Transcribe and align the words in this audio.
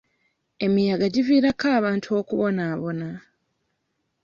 Emiyaga 0.65 1.05
giviirako 1.13 1.65
abantu 1.79 2.09
okubonaabona. 2.19 3.09